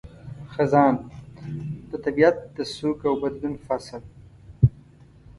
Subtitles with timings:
[0.53, 0.95] خزان–
[1.89, 4.01] د طبیعت د سوګ او بدلون فصل